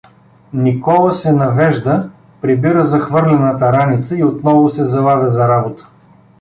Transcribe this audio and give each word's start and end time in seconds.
Никола 0.53 1.11
се 1.11 1.33
навежда, 1.33 2.09
прибира 2.41 2.83
захвърлената 2.85 3.71
раница 3.73 4.17
и 4.17 4.23
отново 4.23 4.69
се 4.69 4.85
залавя 4.85 5.29
за 5.29 5.47
работа. 5.47 5.87